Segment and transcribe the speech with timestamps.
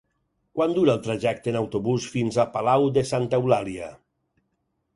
[0.59, 3.91] Quant dura el trajecte en autobús fins a Palau de Santa Eulàlia?